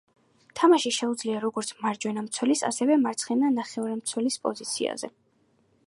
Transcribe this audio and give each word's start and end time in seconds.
თამაში 0.59 0.91
შეუძლია 0.95 1.41
როგორც 1.43 1.69
მარცხენა 1.83 2.23
მცველის, 2.29 2.65
ასევე 2.71 2.99
მარცხენა 3.05 3.53
ნახევარმცველის 3.59 4.41
პოზიციაზე. 4.49 5.13